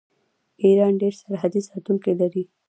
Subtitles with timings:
[0.63, 2.43] ایران ډیر سرحدي ساتونکي لري.